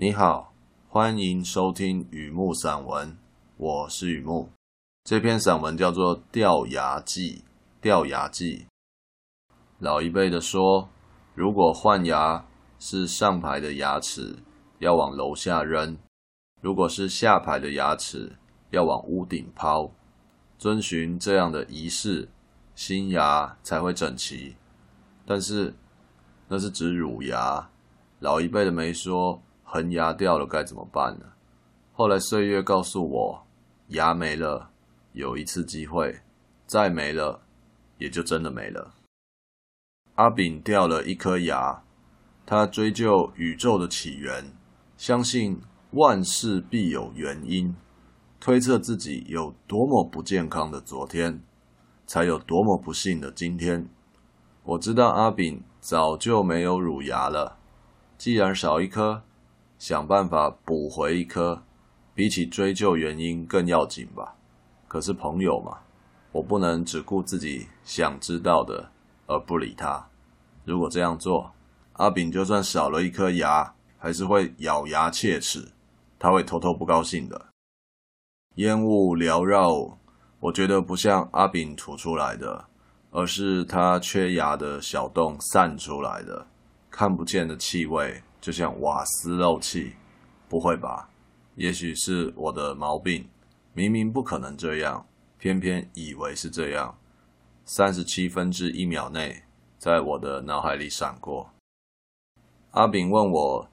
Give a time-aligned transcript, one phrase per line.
[0.00, 0.54] 你好，
[0.88, 3.18] 欢迎收听雨木散文，
[3.56, 4.48] 我是雨木。
[5.02, 7.38] 这篇散文叫做《掉牙记》。
[7.82, 8.66] 掉牙记，
[9.80, 10.88] 老一辈的说，
[11.34, 12.46] 如果换牙
[12.78, 14.36] 是上排的牙齿，
[14.78, 15.96] 要往楼下扔；
[16.60, 18.36] 如果是下排的牙齿，
[18.70, 19.90] 要往屋顶抛。
[20.56, 22.28] 遵循这样的仪式，
[22.76, 24.54] 新牙才会整齐。
[25.26, 25.74] 但是
[26.46, 27.68] 那是指乳牙，
[28.20, 31.26] 老一辈的没说恒牙掉了该怎么办呢？
[31.92, 33.46] 后来岁月告诉我，
[33.88, 34.70] 牙没了，
[35.12, 36.20] 有一次机会，
[36.66, 37.42] 再没了。
[37.98, 38.94] 也就真的没了。
[40.14, 41.82] 阿炳掉了一颗牙，
[42.46, 44.52] 他追究宇宙的起源，
[44.96, 47.74] 相信万事必有原因，
[48.38, 51.42] 推测自己有多么不健康的昨天，
[52.06, 53.88] 才有多么不幸的今天。
[54.62, 57.58] 我知道阿炳早就没有乳牙了，
[58.16, 59.24] 既然少一颗，
[59.78, 61.62] 想办法补回一颗，
[62.14, 64.34] 比起追究原因更要紧吧。
[64.86, 65.78] 可是朋友嘛。
[66.30, 68.90] 我不能只顾自己想知道的，
[69.26, 70.06] 而不理他。
[70.62, 71.50] 如果这样做，
[71.94, 75.66] 阿炳就算少了一颗牙，还是会咬牙切齿，
[76.18, 77.46] 他会偷偷不高兴的。
[78.56, 79.98] 烟雾缭绕，
[80.38, 82.66] 我觉得不像阿炳吐出来的，
[83.10, 86.46] 而是他缺牙的小洞散出来的，
[86.90, 89.94] 看不见的气味，就像瓦斯漏气。
[90.48, 91.10] 不会吧？
[91.56, 93.28] 也许是我的毛病，
[93.74, 95.06] 明明不可能这样。
[95.38, 96.98] 偏偏以为是这样，
[97.66, 99.42] 三十七分之一秒内，
[99.78, 101.50] 在我的脑海里闪过。
[102.70, 103.68] 阿炳问我：“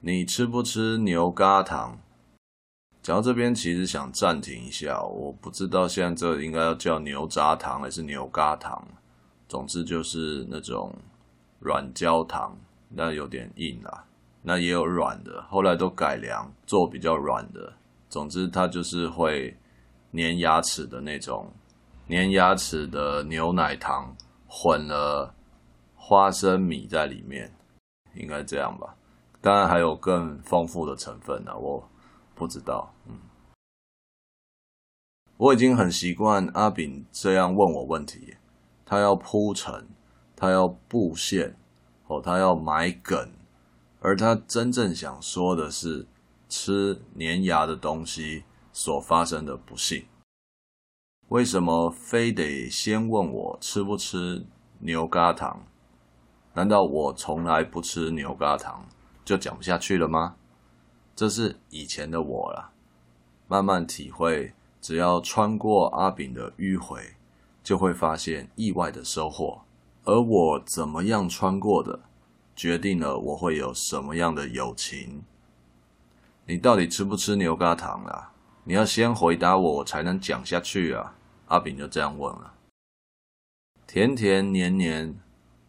[0.00, 1.98] 你吃不吃牛轧糖？”
[3.02, 8.86] 讲到这边，其实想暂停一下，我不知道现在这应该要叫牛轧糖还是牛轧糖。
[9.48, 10.94] 总之就是那种
[11.58, 12.54] 软焦糖，
[12.90, 14.04] 那有点硬啊。
[14.42, 17.72] 那也有软的，后来都改良做比较软的。
[18.08, 19.56] 总之，它就是会。
[20.12, 21.52] 粘牙齿的那种，
[22.08, 25.34] 粘牙齿的牛奶糖混了
[25.94, 27.52] 花生米在里面，
[28.14, 28.96] 应该这样吧？
[29.42, 31.86] 当然还有更丰富的成分呢，我
[32.34, 32.90] 不知道。
[33.06, 33.18] 嗯，
[35.36, 38.34] 我已经很习惯阿炳这样问我问题，
[38.86, 39.86] 他要铺陈，
[40.34, 41.54] 他要布线，
[42.06, 43.30] 哦，他要埋梗，
[44.00, 46.06] 而他真正想说的是
[46.48, 48.44] 吃粘牙的东西。
[48.70, 50.06] 所发生的不幸，
[51.30, 54.46] 为什么非得先问我吃不吃
[54.78, 55.64] 牛轧糖？
[56.54, 58.86] 难道我从来不吃牛轧糖
[59.24, 60.36] 就讲不下去了吗？
[61.16, 62.70] 这是以前的我了，
[63.48, 67.16] 慢慢体会，只要穿过阿炳的迂回，
[67.64, 69.62] 就会发现意外的收获。
[70.04, 71.98] 而我怎么样穿过的，
[72.58, 75.22] 决定了我会有什么样的友情。
[76.44, 78.32] 你到底吃不吃牛轧糖啊？
[78.64, 81.14] 你要先回答我，我才能讲下去啊！
[81.46, 82.52] 阿炳就这样问了。
[83.86, 85.14] 甜甜黏黏，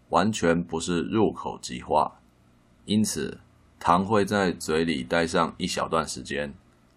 [0.10, 2.12] 完全不是入口即化，
[2.86, 3.40] 因此
[3.80, 6.52] 糖会在嘴里待上一小段时间，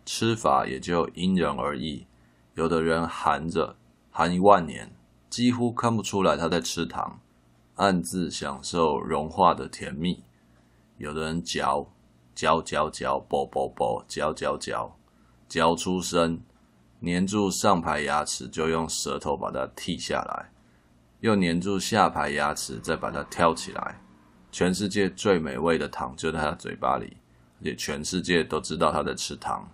[0.06, 2.06] 吃法也就因人而异。
[2.54, 3.76] 有的人含着
[4.10, 4.91] 含一万年，
[5.28, 7.20] 几乎看不出来他在吃糖，
[7.82, 10.22] 暗自享受融化的甜蜜；
[10.98, 11.84] 有的人嚼
[12.32, 14.97] 嚼嚼嚼，啵啵啵，嚼嚼嚼。
[15.48, 16.41] 嚼出声，
[17.04, 20.53] 粘住上排牙齿，就用舌头把它剔下来，
[21.22, 24.00] 又粘住下排牙齿，再把它挑起来。
[24.53, 27.16] 全世界最美味的糖就在他嘴巴里，
[27.59, 29.69] 而且全世界都知道他在吃糖。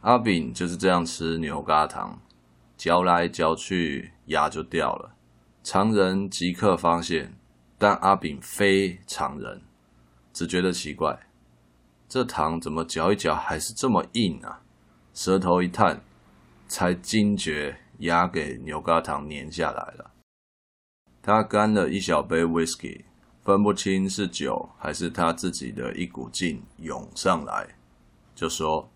[0.00, 2.18] 阿炳就是这样吃牛轧糖，
[2.78, 5.16] 嚼来嚼去，牙就掉了。
[5.70, 7.36] 常人即刻发现，
[7.76, 9.60] 但阿炳非常人，
[10.32, 11.28] 只觉得奇怪。
[12.08, 14.62] 这糖怎么嚼一嚼还是这么硬啊？
[15.12, 16.00] 舌头一探，
[16.68, 20.10] 才惊觉牙给牛轧糖粘下来了。
[21.20, 23.04] 他干了一小杯 whisky，
[23.44, 27.76] 分不清是酒还是他自己的一股劲涌上来，
[28.34, 28.88] 就说：“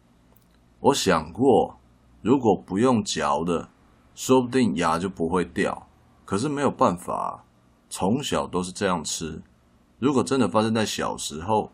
[0.81, 1.79] 我想过，
[2.23, 3.69] 如果不用嚼的，
[4.15, 5.87] 说不定牙就不会掉。
[6.33, 7.45] 可是没有办法，
[7.91, 9.43] 从小都是这样吃。
[9.99, 11.71] 如果真的发生在小时候。”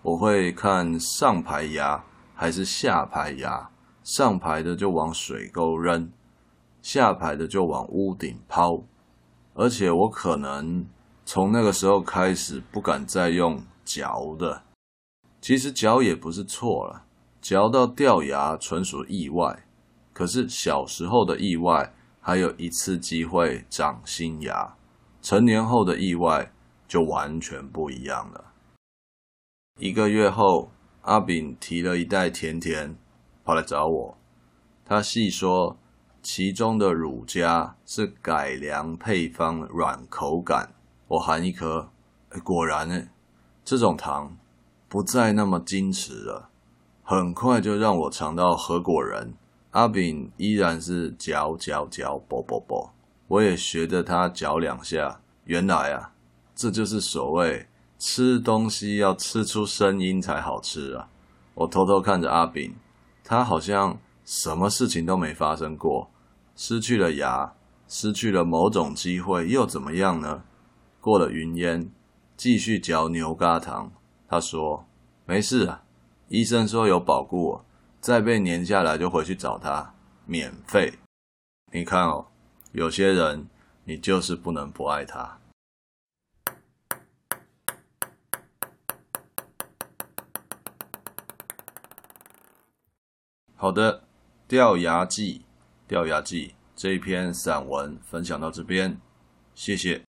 [0.00, 2.02] 我会看上排牙
[2.34, 3.68] 还是下排牙，
[4.02, 6.10] 上排的就往水沟扔，
[6.80, 8.82] 下排的就往屋顶抛。
[9.52, 10.86] 而且我可能
[11.26, 14.62] 从那个时候开始不敢再用嚼的。
[15.42, 17.04] 其实嚼也不是错了，
[17.42, 19.66] 嚼到掉牙纯属意外。
[20.14, 24.76] 可是小时候的意外还有一次机会长新牙，
[25.22, 26.52] 成年后的意外
[26.86, 28.52] 就完全不一样了。
[29.78, 30.70] 一个月后，
[31.02, 32.94] 阿炳提了一袋甜甜，
[33.44, 34.18] 跑来找我。
[34.84, 35.78] 他细说，
[36.22, 40.74] 其中的乳加是改良配方，软口感。
[41.08, 41.90] 我含一颗，
[42.44, 43.02] 果然呢，
[43.64, 44.36] 这种糖
[44.88, 46.50] 不再那么矜持了，
[47.02, 49.32] 很快就让我尝到合果仁。
[49.70, 52.92] 阿炳依然是嚼嚼嚼，啵啵啵，
[53.28, 55.20] 我也学着他嚼两下。
[55.44, 56.12] 原来啊，
[56.56, 57.66] 这就是所谓
[57.98, 61.08] 吃东西要吃出声音才好吃啊！
[61.54, 62.74] 我偷偷看着阿炳，
[63.22, 66.10] 他好像什么事情都没发生过，
[66.56, 67.52] 失去了牙，
[67.86, 70.42] 失去了某种机会，又怎么样呢？
[71.00, 71.88] 过了云烟，
[72.36, 73.92] 继续嚼牛轧糖。
[74.28, 74.84] 他说
[75.26, 75.82] ：“没事啊，
[76.28, 77.60] 医生说有保固。”
[78.00, 79.94] 再被粘下来就回去找他，
[80.24, 80.90] 免费。
[81.70, 82.26] 你看哦，
[82.72, 83.46] 有些人
[83.84, 85.38] 你就是不能不爱他。
[93.54, 94.02] 好的，
[94.48, 95.44] 掉牙记，
[95.86, 98.98] 掉牙记这一篇散文分享到这边，
[99.54, 100.09] 谢谢。